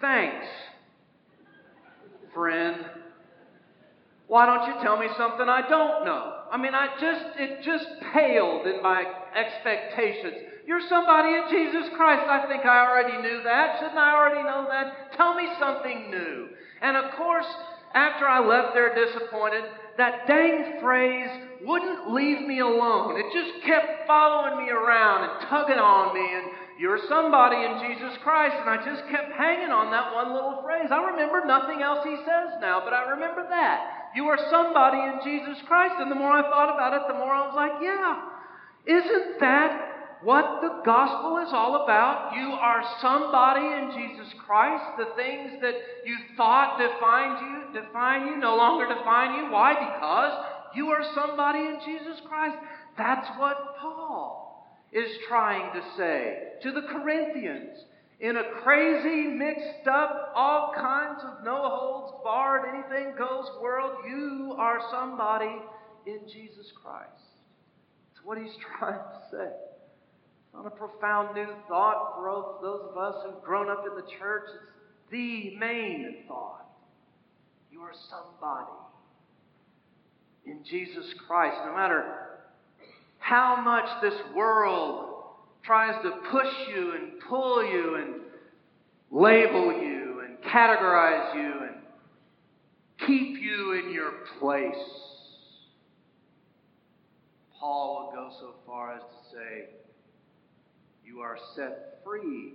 Thanks, 0.01 0.47
friend. 2.37 2.85
Why 4.29 4.45
don't 4.45 4.69
you 4.69 4.83
tell 4.83 4.99
me 4.99 5.09
something 5.17 5.49
I 5.49 5.67
don't 5.69 6.05
know? 6.05 6.43
I 6.53 6.59
mean, 6.59 6.75
I 6.75 6.89
just 7.01 7.25
it 7.41 7.65
just 7.65 7.87
paled 8.13 8.67
in 8.67 8.83
my 8.83 9.03
expectations. 9.35 10.35
You're 10.67 10.83
somebody 10.89 11.31
in 11.31 11.45
Jesus 11.49 11.89
Christ. 11.97 12.29
I 12.29 12.47
think 12.47 12.67
I 12.67 12.87
already 12.87 13.17
knew 13.23 13.43
that. 13.45 13.79
Shouldn't 13.79 13.99
I 13.99 14.15
already 14.15 14.43
know 14.43 14.67
that? 14.69 15.17
Tell 15.17 15.35
me 15.35 15.49
something 15.59 16.11
new. 16.11 16.49
And 16.83 16.97
of 16.97 17.15
course, 17.17 17.47
after 17.95 18.27
I 18.27 18.45
left 18.45 18.75
there 18.75 18.95
disappointed, 18.95 19.65
that 19.97 20.27
dang 20.27 20.81
phrase 20.83 21.31
wouldn't 21.65 22.13
leave 22.13 22.47
me 22.47 22.61
alone. 22.61 23.17
It 23.17 23.27
just 23.33 23.65
kept 23.65 24.07
following 24.07 24.67
me 24.67 24.71
around 24.71 25.31
and 25.31 25.49
tugging 25.49 25.79
on 25.79 26.15
me. 26.15 26.27
And 26.35 26.47
you're 26.79 27.01
somebody 27.09 27.57
in 27.57 27.81
Jesus 27.89 28.17
Christ. 28.23 28.57
And 28.61 28.69
I 28.69 28.77
just 28.85 29.09
kept 29.09 29.33
hanging 29.33 29.73
on 29.73 29.91
that 29.91 30.13
one 30.13 30.33
little 30.33 30.63
phrase. 30.63 30.89
I 30.93 31.11
remember 31.11 31.45
nothing 31.45 31.81
else 31.81 32.05
he 32.05 32.17
says 32.25 32.61
now, 32.61 32.83
but 32.85 32.93
I 32.93 33.17
remember 33.17 33.45
that. 33.49 34.13
You 34.15 34.25
are 34.29 34.39
somebody 34.51 34.99
in 34.99 35.21
Jesus 35.25 35.63
Christ. 35.67 35.97
And 35.99 36.11
the 36.11 36.17
more 36.17 36.33
I 36.33 36.43
thought 36.43 36.73
about 36.73 36.95
it, 36.95 37.09
the 37.09 37.19
more 37.19 37.33
I 37.33 37.47
was 37.47 37.57
like, 37.57 37.81
yeah, 37.81 38.21
isn't 38.87 39.41
that 39.41 39.97
what 40.23 40.61
the 40.61 40.83
gospel 40.85 41.39
is 41.39 41.53
all 41.53 41.85
about. 41.85 42.33
You 42.35 42.49
are 42.53 42.83
somebody 43.01 43.67
in 43.67 43.93
Jesus 43.93 44.33
Christ. 44.47 44.85
The 44.99 45.15
things 45.15 45.61
that 45.61 45.75
you 46.05 46.17
thought 46.37 46.79
defined 46.79 47.39
you, 47.45 47.83
define 47.83 48.27
you, 48.27 48.37
no 48.37 48.57
longer 48.57 48.89
define 48.89 49.37
you. 49.37 49.53
Why? 49.53 49.75
Because 49.75 50.33
you 50.75 50.89
are 50.89 51.05
somebody 51.15 51.61
in 51.61 51.79
Jesus 51.85 52.21
Christ. 52.29 52.57
That's 52.97 53.29
what 53.39 53.77
Paul 53.79 54.06
is 54.93 55.11
trying 55.29 55.73
to 55.75 55.83
say 55.97 56.53
to 56.63 56.73
the 56.73 56.83
Corinthians. 56.83 57.79
In 58.19 58.39
a 58.39 58.45
crazy, 58.63 59.29
mixed 59.29 59.87
up, 59.93 60.33
all 60.35 60.73
kinds 60.75 61.23
of 61.23 61.45
no 61.45 61.69
holds 61.69 62.15
barred, 62.25 62.63
anything 62.67 63.15
goes 63.19 63.47
world, 63.61 63.93
you 64.09 64.55
are 64.59 64.81
somebody 64.91 65.55
in 66.07 66.21
Jesus 66.33 66.73
Christ. 66.83 67.11
That's 68.15 68.25
what 68.25 68.39
he's 68.39 68.57
trying 68.79 68.95
to 68.95 69.21
say. 69.31 69.51
It's 69.51 70.55
not 70.55 70.67
a 70.67 70.71
profound 70.71 71.35
new 71.35 71.49
thought 71.69 72.15
for 72.17 72.59
those 72.63 72.89
of 72.91 72.97
us 72.97 73.23
who've 73.27 73.43
grown 73.43 73.69
up 73.69 73.85
in 73.87 73.95
the 73.97 74.11
church. 74.19 74.45
It's 74.49 75.11
the 75.11 75.55
main 75.59 76.25
thought. 76.27 76.67
You 77.71 77.83
are 77.83 77.93
somebody 78.09 78.73
in 80.47 80.65
Jesus 80.65 81.13
Christ. 81.27 81.59
No 81.67 81.75
matter 81.75 82.26
how 83.29 83.61
much 83.61 83.89
this 84.03 84.21
world 84.37 85.07
tries 85.65 86.01
to 86.05 86.11
push 86.31 86.53
you 86.69 86.95
and 86.95 87.21
pull 87.29 87.65
you 87.65 87.97
and 87.97 88.15
label 89.11 89.73
you 89.73 90.23
and 90.25 90.39
categorize 90.45 91.35
you 91.35 91.53
and 91.67 91.77
keep 93.05 93.43
you 93.43 93.83
in 93.85 93.93
your 93.93 94.13
place, 94.39 94.77
Paul 97.59 98.13
will 98.15 98.15
go 98.15 98.37
so 98.39 98.55
far 98.65 98.95
as 98.95 99.03
to 99.03 99.37
say, 99.37 99.71
you 101.05 101.19
are 101.19 101.37
set 101.57 101.99
free 102.05 102.53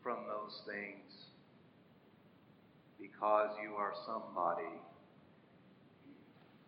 from 0.00 0.18
those 0.28 0.60
things 0.64 1.12
because 3.00 3.50
you 3.60 3.74
are 3.74 3.94
somebody 4.06 4.78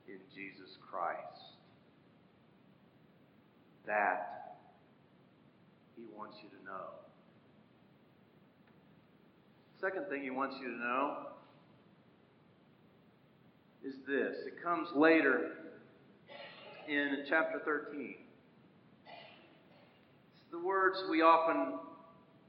in 0.09 0.19
Jesus 0.35 0.77
Christ. 0.91 1.38
That 3.89 4.59
He 5.97 6.05
wants 6.15 6.37
you 6.43 6.51
to 6.51 6.65
know. 6.65 6.85
Second 9.81 10.07
thing 10.11 10.23
He 10.23 10.31
wants 10.31 10.57
you 10.61 10.69
to 10.69 10.79
know 10.79 11.17
is 13.83 13.95
this 14.07 14.37
it 14.47 14.63
comes 14.63 14.89
later 14.95 15.53
in 16.87 17.25
chapter 17.29 17.63
13 17.65 18.17
It's 19.07 20.51
the 20.51 20.59
words 20.59 20.99
we 21.11 21.23
often 21.23 21.79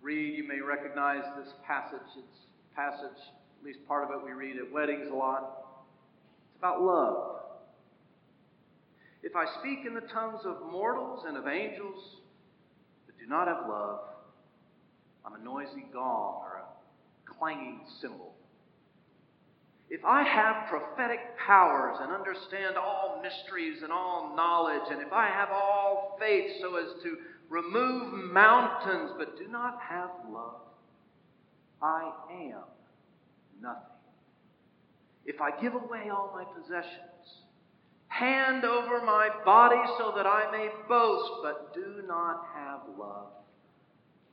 read. 0.02 0.38
You 0.38 0.46
may 0.46 0.60
recognize 0.60 1.24
this 1.38 1.54
passage. 1.66 2.00
It's 2.18 2.48
passage, 2.76 3.18
at 3.60 3.66
least 3.66 3.80
part 3.88 4.04
of 4.04 4.12
it 4.12 4.26
we 4.26 4.32
read 4.32 4.58
at 4.58 4.70
weddings 4.72 5.10
a 5.10 5.16
lot. 5.16 5.86
It's 6.50 6.58
about 6.60 6.82
love. 6.82 7.39
If 9.22 9.36
I 9.36 9.46
speak 9.60 9.86
in 9.86 9.94
the 9.94 10.08
tongues 10.14 10.42
of 10.46 10.72
mortals 10.72 11.26
and 11.28 11.38
of 11.38 11.48
angels, 11.48 12.18
but 13.06 13.18
do 13.20 13.28
not 13.28 13.48
have 13.48 13.68
love, 13.68 14.00
I'm 15.26 15.40
a 15.40 15.44
noisy 15.44 15.86
gong 15.92 16.42
or 16.42 16.64
a 16.64 17.34
clanging 17.38 17.82
cymbal. 18.02 18.34
If 19.90 20.06
I 20.06 20.24
have 20.24 20.70
prophetic 20.70 21.20
powers 21.46 21.98
and 22.00 22.12
understand 22.12 22.78
all 22.78 23.22
mysteries 23.24 23.82
and 23.82 23.92
all 23.92 24.36
knowledge, 24.36 24.92
and 24.92 25.02
if 25.02 25.12
I 25.12 25.28
have 25.28 25.50
all 25.50 26.16
faith 26.20 26.52
so 26.62 26.76
as 26.76 27.02
to 27.04 27.18
remove 27.50 28.32
mountains, 28.32 29.12
but 29.18 29.38
do 29.38 29.48
not 29.48 29.80
have 29.82 30.12
love, 30.32 30.62
I 31.82 32.12
am 32.32 32.62
nothing. 33.60 33.84
If 35.26 35.42
I 35.42 35.60
give 35.60 35.74
away 35.74 36.10
all 36.10 36.32
my 36.34 36.44
possessions, 36.44 37.09
hand 38.10 38.66
over 38.66 39.02
my 39.06 39.30
body 39.46 39.82
so 39.98 40.12
that 40.16 40.26
I 40.26 40.52
may 40.52 40.70
boast, 40.88 41.32
but 41.42 41.74
do 41.74 42.04
not 42.08 42.46
have 42.54 42.82
love, 42.98 43.30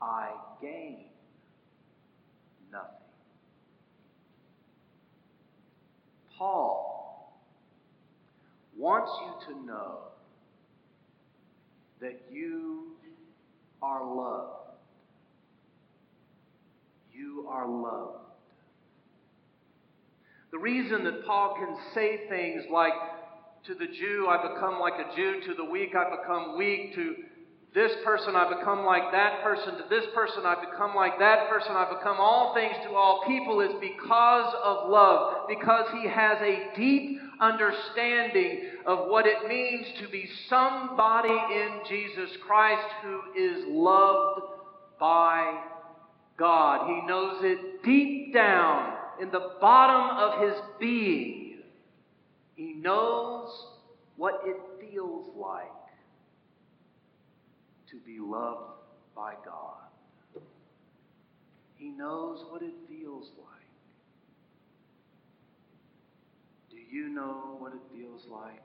I 0.00 0.30
gain 0.60 1.04
nothing. 2.72 2.88
Paul 6.36 7.40
wants 8.76 9.10
you 9.20 9.54
to 9.54 9.66
know 9.66 9.98
that 12.00 12.20
you 12.30 12.92
are 13.80 14.04
loved. 14.04 14.52
You 17.14 17.46
are 17.48 17.66
loved. 17.66 18.18
The 20.50 20.58
reason 20.58 21.04
that 21.04 21.24
Paul 21.26 21.56
can 21.58 21.76
say 21.94 22.28
things 22.28 22.64
like, 22.70 22.92
to 23.66 23.74
the 23.74 23.86
Jew, 23.86 24.28
I 24.28 24.54
become 24.54 24.78
like 24.78 24.94
a 24.94 25.16
Jew, 25.16 25.40
to 25.48 25.54
the 25.54 25.64
weak, 25.64 25.90
I 25.96 26.16
become 26.16 26.56
weak, 26.56 26.94
to 26.94 27.16
this 27.74 27.90
person 28.04 28.34
I 28.36 28.48
become 28.58 28.86
like 28.86 29.10
that 29.12 29.42
person, 29.42 29.74
to 29.74 29.84
this 29.90 30.04
person 30.14 30.46
I 30.46 30.54
become 30.54 30.94
like 30.94 31.18
that 31.18 31.48
person, 31.50 31.72
I 31.72 31.92
become 31.92 32.16
all 32.18 32.54
things 32.54 32.74
to 32.84 32.94
all 32.94 33.24
people 33.26 33.60
is 33.60 33.72
because 33.80 34.54
of 34.62 34.88
love, 34.88 35.48
because 35.48 35.86
he 36.00 36.08
has 36.08 36.38
a 36.40 36.70
deep 36.76 37.18
understanding 37.40 38.70
of 38.86 39.08
what 39.08 39.26
it 39.26 39.48
means 39.48 39.86
to 40.00 40.08
be 40.08 40.28
somebody 40.48 41.28
in 41.28 41.80
Jesus 41.88 42.36
Christ 42.46 42.86
who 43.02 43.20
is 43.36 43.64
loved 43.68 44.42
by 45.00 45.60
God. 46.38 46.86
He 46.86 47.06
knows 47.06 47.40
it 47.42 47.82
deep 47.84 48.32
down 48.32 48.94
in 49.20 49.30
the 49.30 49.50
bottom 49.60 50.16
of 50.18 50.48
his 50.48 50.62
being. 50.78 51.45
He 52.56 52.72
knows 52.72 53.66
what 54.16 54.40
it 54.46 54.56
feels 54.80 55.28
like 55.36 55.70
to 57.90 57.96
be 57.98 58.18
loved 58.18 58.80
by 59.14 59.34
God. 59.44 60.42
He 61.76 61.90
knows 61.90 62.44
what 62.48 62.62
it 62.62 62.72
feels 62.88 63.30
like. 63.36 63.56
Do 66.70 66.76
you 66.90 67.10
know 67.10 67.56
what 67.58 67.74
it 67.74 67.80
feels 67.94 68.22
like 68.30 68.62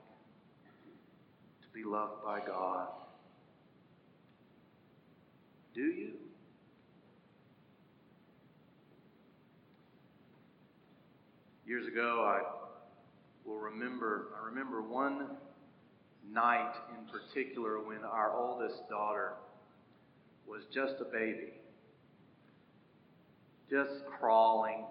to 1.60 1.68
be 1.74 1.84
loved 1.84 2.24
by 2.24 2.40
God? 2.40 2.88
Do 5.74 5.82
you? 5.82 6.12
Years 11.66 11.86
ago, 11.86 12.24
I 12.26 12.40
will 13.44 13.58
remember, 13.58 14.28
I 14.40 14.46
remember 14.46 14.82
one 14.82 15.26
night 16.30 16.72
in 16.90 17.06
particular 17.10 17.80
when 17.80 17.98
our 18.04 18.36
oldest 18.36 18.88
daughter 18.88 19.34
was 20.46 20.62
just 20.72 20.94
a 21.00 21.04
baby, 21.04 21.54
just 23.70 24.04
crawling. 24.18 24.84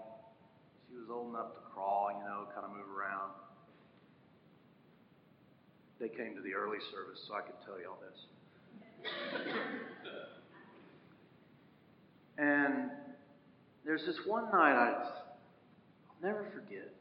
She 0.89 0.97
was 0.97 1.07
old 1.09 1.29
enough 1.29 1.53
to 1.53 1.59
crawl, 1.73 2.11
you 2.11 2.23
know, 2.25 2.47
kind 2.53 2.65
of 2.65 2.71
move 2.71 2.89
around. 2.97 3.31
They 5.99 6.09
came 6.09 6.35
to 6.35 6.41
the 6.41 6.53
early 6.53 6.79
service, 6.91 7.21
so 7.27 7.35
I 7.35 7.41
could 7.41 7.55
tell 7.65 7.79
you 7.79 7.87
all 7.87 7.99
this. 8.01 8.19
and 12.37 12.89
there's 13.85 14.05
this 14.05 14.17
one 14.25 14.45
night 14.45 14.73
I, 14.73 14.93
I'll 14.93 16.21
never 16.23 16.45
forget. 16.53 16.91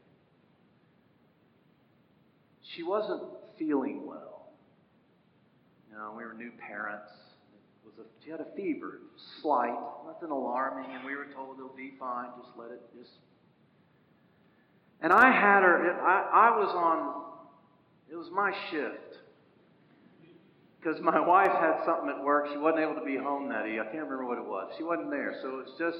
She 2.81 2.85
wasn't 2.85 3.21
feeling 3.59 4.07
well. 4.07 4.49
You 5.91 5.99
know, 5.99 6.15
we 6.17 6.25
were 6.25 6.33
new 6.33 6.51
parents. 6.53 7.11
It 7.85 7.87
was 7.87 8.07
a, 8.07 8.25
she 8.25 8.31
had 8.31 8.41
a 8.41 8.47
fever, 8.57 9.01
slight, 9.43 9.77
nothing 10.07 10.31
alarming, 10.31 10.91
and 10.95 11.05
we 11.05 11.15
were 11.15 11.27
told 11.27 11.59
it'll 11.59 11.77
be 11.77 11.93
fine. 12.01 12.29
Just 12.43 12.57
let 12.57 12.71
it 12.71 12.81
just. 12.99 13.11
And 15.03 15.13
I 15.13 15.31
had 15.31 15.63
her. 15.63 16.01
I, 16.01 16.53
I 16.53 16.59
was 16.59 16.75
on. 16.75 17.23
It 18.11 18.17
was 18.17 18.31
my 18.33 18.51
shift 18.71 19.19
because 20.83 21.03
my 21.03 21.21
wife 21.29 21.53
had 21.53 21.85
something 21.85 22.09
at 22.09 22.25
work. 22.25 22.49
She 22.51 22.57
wasn't 22.57 22.81
able 22.81 22.95
to 22.95 23.05
be 23.05 23.19
home 23.19 23.51
that 23.51 23.67
evening. 23.67 23.81
I 23.81 23.93
can't 23.93 24.09
remember 24.09 24.25
what 24.25 24.39
it 24.39 24.47
was. 24.47 24.73
She 24.79 24.85
wasn't 24.85 25.11
there, 25.11 25.35
so 25.43 25.59
it's 25.59 25.77
just 25.79 25.99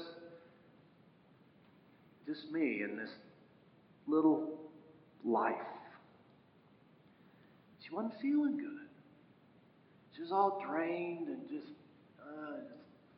just 2.25 2.51
me 2.51 2.81
and 2.81 2.97
this 2.97 3.11
little 4.07 4.57
life. 5.23 5.61
She 7.91 7.95
wasn't 7.95 8.21
feeling 8.21 8.55
good. 8.55 8.87
She 10.15 10.21
was 10.21 10.31
all 10.31 10.63
drained 10.65 11.27
and 11.27 11.41
just, 11.49 11.73
uh, 12.21 12.53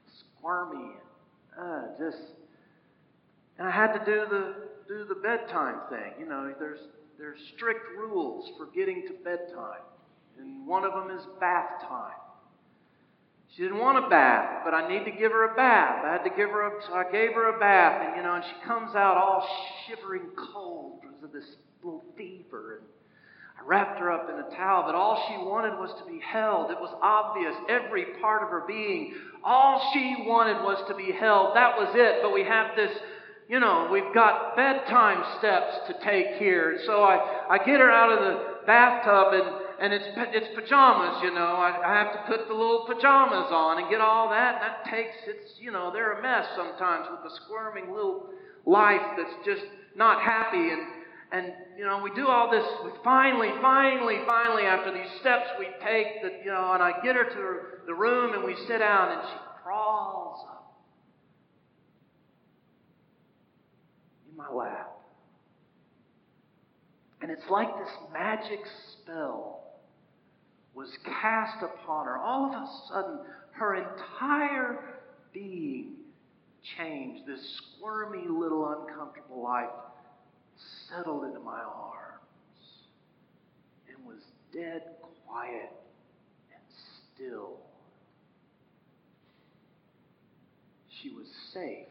just 0.04 0.26
squirmy 0.38 0.94
and 1.56 1.64
uh, 1.64 1.88
just. 2.00 2.18
And 3.60 3.68
I 3.68 3.72
had 3.72 3.94
to 3.94 4.00
do 4.00 4.26
the 4.28 4.56
do 4.88 5.06
the 5.06 5.14
bedtime 5.14 5.82
thing. 5.92 6.14
You 6.20 6.26
know, 6.28 6.52
there's 6.58 6.80
there's 7.20 7.38
strict 7.56 7.86
rules 7.96 8.50
for 8.58 8.66
getting 8.66 9.04
to 9.08 9.14
bedtime, 9.24 9.84
and 10.40 10.66
one 10.66 10.86
of 10.86 10.94
them 10.94 11.16
is 11.16 11.24
bath 11.40 11.82
time. 11.88 12.18
She 13.56 13.62
didn't 13.62 13.78
want 13.78 14.04
a 14.04 14.10
bath, 14.10 14.64
but 14.66 14.74
I 14.74 14.88
need 14.88 15.06
to 15.06 15.12
give 15.12 15.32
her 15.34 15.54
a 15.54 15.56
bath. 15.56 16.04
I 16.04 16.14
had 16.14 16.24
to 16.24 16.36
give 16.36 16.50
her 16.50 16.80
a, 16.80 16.82
so 16.88 16.94
I 16.94 17.04
gave 17.12 17.34
her 17.34 17.56
a 17.56 17.60
bath, 17.60 18.08
and 18.08 18.16
you 18.16 18.24
know, 18.24 18.34
and 18.34 18.44
she 18.44 18.68
comes 18.68 18.96
out 18.96 19.18
all 19.18 19.48
shivering 19.86 20.32
cold 20.36 21.02
because 21.02 21.24
of 21.24 21.32
this 21.32 21.58
little 21.84 22.04
fever, 22.18 22.80
and 22.80 22.88
wrapped 23.66 24.00
her 24.00 24.12
up 24.12 24.30
in 24.30 24.36
a 24.36 24.56
towel, 24.56 24.84
but 24.86 24.96
all 24.96 25.24
she 25.28 25.38
wanted 25.38 25.78
was 25.80 25.94
to 26.00 26.06
be 26.12 26.20
held. 26.20 26.72
It 26.72 26.80
was 26.80 26.94
obvious, 27.02 27.56
every 27.70 28.06
part 28.22 28.44
of 28.44 28.50
her 28.50 28.64
being. 28.68 29.14
All 29.44 29.92
she 29.94 30.16
wanted 30.20 30.64
was 30.64 30.84
to 30.88 30.96
be 30.96 31.12
held. 31.12 31.56
That 31.56 31.78
was 31.78 31.90
it. 31.96 32.22
But 32.22 32.34
we 32.34 32.44
have 32.44 32.76
this, 32.76 32.92
you 33.48 33.60
know, 33.60 33.90
we've 33.92 34.14
got 34.14 34.56
bedtime 34.56 35.24
steps 35.40 35.88
to 35.88 35.94
take 36.04 36.38
here. 36.40 36.80
So 36.86 37.04
I, 37.04 37.48
I 37.50 37.58
get 37.58 37.80
her 37.80 37.92
out 37.92 38.12
of 38.12 38.20
the 38.20 38.66
bathtub 38.66 39.34
and 39.34 39.64
and 39.84 39.92
it's 39.92 40.06
it's 40.16 40.48
pajamas, 40.56 41.22
you 41.24 41.34
know. 41.34 41.60
I, 41.60 41.76
I 41.84 41.94
have 41.98 42.14
to 42.14 42.20
put 42.32 42.48
the 42.48 42.54
little 42.54 42.86
pajamas 42.88 43.52
on 43.52 43.82
and 43.82 43.90
get 43.90 44.00
all 44.00 44.30
that. 44.30 44.56
And 44.56 44.64
that 44.64 44.86
takes 44.90 45.16
it's 45.28 45.60
you 45.60 45.72
know 45.72 45.92
they're 45.92 46.20
a 46.20 46.22
mess 46.22 46.46
sometimes 46.56 47.08
with 47.12 47.20
the 47.24 47.36
squirming 47.44 47.92
little 47.92 48.30
life 48.66 49.02
that's 49.18 49.36
just 49.46 49.66
not 49.96 50.22
happy 50.22 50.72
and 50.72 50.82
and, 51.34 51.52
you 51.76 51.84
know, 51.84 52.00
we 52.04 52.12
do 52.14 52.28
all 52.28 52.52
this. 52.52 52.64
We 52.86 52.92
finally, 53.04 53.50
finally, 53.60 54.20
finally, 54.28 54.64
after 54.64 54.94
these 54.94 55.12
steps 55.20 55.48
we 55.58 55.66
take, 55.84 56.22
that, 56.22 56.46
you 56.46 56.52
know, 56.52 56.74
and 56.74 56.84
I 56.84 57.02
get 57.04 57.16
her 57.16 57.24
to 57.24 57.86
the 57.88 57.94
room 57.94 58.36
and 58.36 58.44
we 58.44 58.56
sit 58.68 58.78
down 58.78 59.18
and 59.18 59.22
she 59.28 59.38
crawls 59.64 60.46
up 60.48 60.76
in 64.30 64.38
my 64.38 64.48
lap. 64.48 64.92
And 67.24 67.32
it's 67.32 67.50
like 67.50 67.70
this 67.80 67.94
magic 68.14 68.60
spell 68.92 69.64
was 70.76 70.90
cast 71.04 71.64
upon 71.64 72.06
her. 72.06 72.18
All 72.18 72.46
of 72.46 72.52
a 72.54 72.68
sudden, 72.90 73.20
her 73.54 73.76
entire 73.76 75.00
being 75.34 75.94
changed. 76.78 77.26
This 77.26 77.60
squirmy 77.80 78.28
little 78.28 78.68
uncomfortable 78.70 79.42
life 79.42 79.70
settled 80.90 81.26
into 81.26 81.40
my 81.40 81.60
arms 81.60 82.20
and 83.88 84.06
was 84.06 84.22
dead 84.54 84.82
quiet 85.26 85.72
and 86.52 86.62
still. 87.16 87.58
She 91.02 91.10
was 91.10 91.28
safe. 91.54 91.88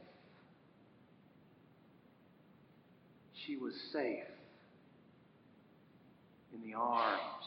She 3.46 3.56
was 3.56 3.74
safe 3.92 4.24
in 6.54 6.62
the 6.62 6.76
arms 6.76 7.44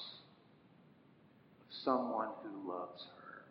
of 1.62 1.76
someone 1.84 2.30
who 2.44 2.70
loves 2.72 3.02
her. 3.18 3.46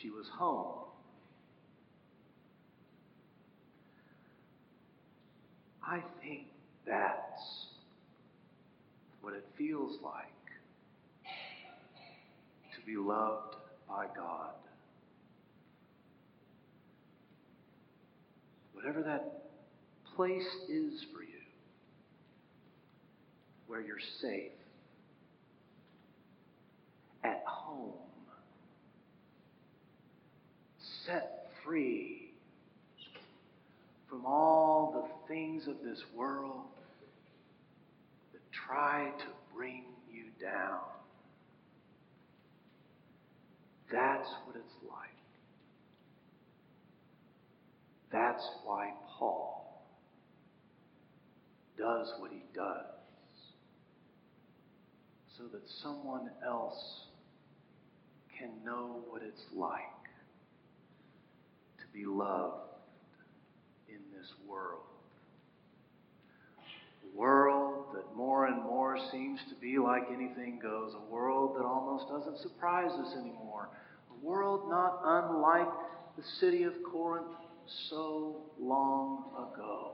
She 0.00 0.10
was 0.10 0.26
home. 0.38 0.89
I 5.90 6.00
think 6.22 6.46
that's 6.86 7.66
what 9.22 9.34
it 9.34 9.44
feels 9.58 9.98
like 10.04 10.28
to 12.76 12.86
be 12.86 12.96
loved 12.96 13.56
by 13.88 14.06
God. 14.16 14.52
Whatever 18.72 19.02
that 19.02 19.50
place 20.14 20.46
is 20.68 21.04
for 21.12 21.24
you, 21.24 21.42
where 23.66 23.80
you're 23.80 23.98
safe, 24.20 24.52
at 27.24 27.42
home, 27.44 27.94
set 31.04 31.48
free 31.64 32.19
from 34.10 34.26
all 34.26 34.92
the 34.92 35.32
things 35.32 35.68
of 35.68 35.76
this 35.82 36.02
world 36.14 36.66
that 38.32 38.42
try 38.52 39.10
to 39.18 39.26
bring 39.56 39.84
you 40.12 40.24
down. 40.40 40.80
That's 43.90 44.28
what 44.46 44.56
it's 44.56 44.74
like 44.88 45.10
that's 48.12 48.44
why 48.64 48.92
Paul 49.18 49.84
does 51.78 52.12
what 52.18 52.30
he 52.32 52.42
does. 52.54 52.84
So 55.38 55.44
that 55.52 55.62
someone 55.82 56.28
else 56.44 57.04
can 58.38 58.50
know 58.64 59.00
what 59.08 59.22
it's 59.22 59.44
like 59.54 59.80
to 61.78 61.84
be 61.94 62.04
loved 62.04 62.69
this 64.20 64.32
world. 64.46 64.82
A 67.04 67.18
world 67.18 67.86
that 67.94 68.14
more 68.14 68.46
and 68.46 68.62
more 68.62 68.98
seems 69.10 69.40
to 69.48 69.54
be 69.60 69.78
like 69.78 70.02
anything 70.12 70.58
goes, 70.62 70.92
a 70.94 71.12
world 71.12 71.56
that 71.56 71.64
almost 71.64 72.08
doesn't 72.08 72.38
surprise 72.38 72.92
us 72.92 73.14
anymore, 73.14 73.70
a 74.10 74.26
world 74.26 74.68
not 74.68 75.00
unlike 75.02 75.68
the 76.16 76.22
city 76.38 76.64
of 76.64 76.74
Corinth 76.92 77.32
so 77.88 78.42
long 78.60 79.24
ago. 79.36 79.92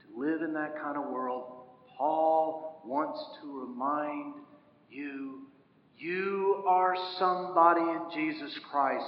To 0.00 0.20
live 0.20 0.40
in 0.40 0.54
that 0.54 0.80
kind 0.80 0.96
of 0.96 1.10
world, 1.10 1.44
Paul 1.98 2.82
wants 2.86 3.20
to 3.42 3.60
remind 3.60 4.34
you 4.90 5.42
you 5.98 6.64
are 6.66 6.94
somebody 7.18 7.80
in 7.80 8.00
Jesus 8.14 8.58
Christ. 8.70 9.04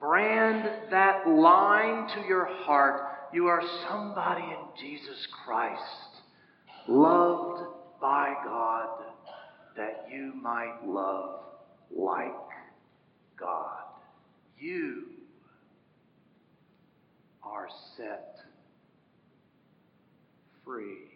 Brand 0.00 0.90
that 0.90 1.28
line 1.28 2.08
to 2.14 2.26
your 2.26 2.46
heart. 2.46 3.02
You 3.34 3.46
are 3.46 3.62
somebody 3.88 4.42
in 4.42 4.80
Jesus 4.80 5.28
Christ, 5.44 5.82
loved 6.88 7.62
by 8.00 8.32
God, 8.44 9.04
that 9.76 10.06
you 10.10 10.32
might 10.42 10.78
love 10.84 11.40
like 11.94 12.32
God. 13.38 13.84
You 14.58 15.04
are 17.42 17.68
set 17.96 18.36
free. 20.64 21.09